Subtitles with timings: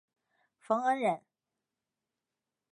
[0.59, 1.21] 冯恩人。